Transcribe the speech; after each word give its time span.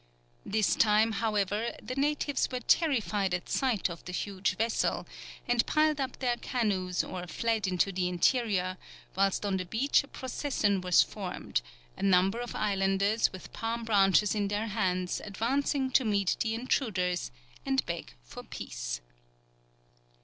This 0.47 0.75
time, 0.75 1.11
however, 1.11 1.73
the 1.79 1.93
natives 1.93 2.49
were 2.51 2.61
terrified 2.61 3.35
at 3.35 3.47
sight 3.47 3.87
of 3.87 4.03
the 4.05 4.11
huge 4.11 4.57
vessel, 4.57 5.05
and 5.47 5.63
piled 5.67 6.01
up 6.01 6.17
their 6.17 6.37
canoes 6.37 7.03
or 7.03 7.27
fled 7.27 7.67
into 7.67 7.91
the 7.91 8.09
interior, 8.09 8.79
whilst 9.15 9.45
on 9.45 9.57
the 9.57 9.63
beach 9.63 10.03
a 10.03 10.07
procession 10.07 10.81
was 10.81 11.03
formed, 11.03 11.61
a 11.95 12.01
number 12.01 12.39
of 12.39 12.55
islanders 12.55 13.31
with 13.31 13.53
palm 13.53 13.83
branches 13.85 14.33
in 14.33 14.47
their 14.47 14.69
hands 14.69 15.21
advancing 15.23 15.91
to 15.91 16.03
meet 16.03 16.35
the 16.39 16.55
intruders 16.55 17.29
and 17.63 17.85
beg 17.85 18.15
for 18.23 18.41
peace. 18.41 19.01